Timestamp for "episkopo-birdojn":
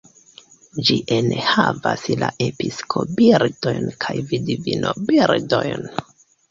2.47-3.89